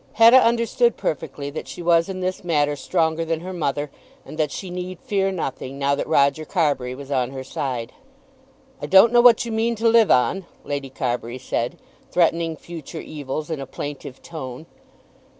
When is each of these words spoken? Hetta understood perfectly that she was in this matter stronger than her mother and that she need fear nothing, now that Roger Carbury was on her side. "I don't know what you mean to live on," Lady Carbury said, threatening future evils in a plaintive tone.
Hetta 0.13 0.41
understood 0.41 0.97
perfectly 0.97 1.51
that 1.51 1.67
she 1.67 1.83
was 1.83 2.09
in 2.09 2.21
this 2.21 2.43
matter 2.43 2.75
stronger 2.75 3.23
than 3.23 3.41
her 3.41 3.53
mother 3.53 3.91
and 4.25 4.35
that 4.39 4.49
she 4.51 4.71
need 4.71 4.97
fear 5.03 5.31
nothing, 5.31 5.77
now 5.77 5.93
that 5.93 6.07
Roger 6.07 6.43
Carbury 6.43 6.95
was 6.95 7.11
on 7.11 7.29
her 7.29 7.43
side. 7.43 7.93
"I 8.81 8.87
don't 8.87 9.13
know 9.13 9.21
what 9.21 9.45
you 9.45 9.51
mean 9.51 9.75
to 9.75 9.87
live 9.87 10.09
on," 10.09 10.47
Lady 10.63 10.89
Carbury 10.89 11.37
said, 11.37 11.77
threatening 12.09 12.57
future 12.57 12.99
evils 12.99 13.51
in 13.51 13.59
a 13.59 13.67
plaintive 13.67 14.23
tone. 14.23 14.65